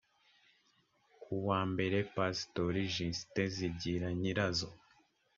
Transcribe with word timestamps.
uwa 1.35 1.59
mbere 1.71 1.97
pasitori 2.15 2.81
justin 2.95 3.47
zigiranyirazo 3.55 4.69